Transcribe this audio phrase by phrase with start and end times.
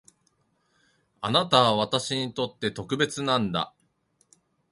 [1.21, 3.71] あなたは私にとって特別なんだ